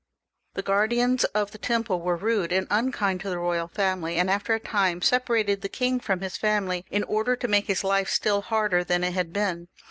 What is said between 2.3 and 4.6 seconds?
and unkind to the royal family, and after a